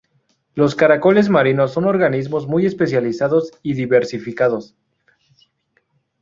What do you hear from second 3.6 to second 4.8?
y diversificados.